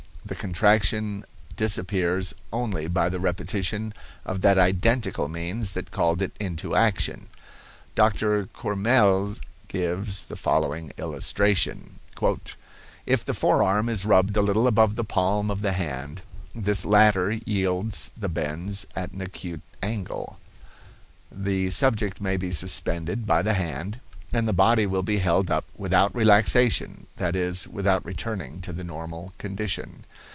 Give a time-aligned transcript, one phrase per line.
[0.23, 1.25] The contraction
[1.57, 3.93] disappears only by the repetition
[4.23, 7.27] of that identical means that called it into action.
[7.95, 8.45] Dr.
[8.45, 11.99] Courmelles gives the following illustration:
[13.05, 16.21] "If the forearm is rubbed a little above the palm of the hand,
[16.55, 20.39] this latter yields and bends at an acute angle.
[21.29, 23.99] The subject may be suspended by the hand,
[24.33, 28.83] and the body will be held up without relaxation, that is, without returning to the
[28.83, 30.05] normal condition.